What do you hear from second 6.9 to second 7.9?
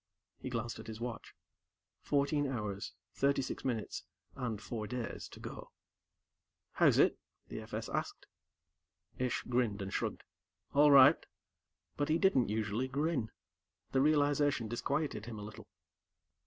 it?" the FS